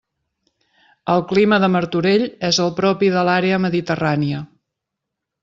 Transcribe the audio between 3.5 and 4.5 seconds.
mediterrània.